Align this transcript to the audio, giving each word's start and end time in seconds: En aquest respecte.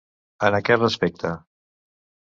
En 0.47 0.57
aquest 0.59 0.81
respecte. 0.83 1.35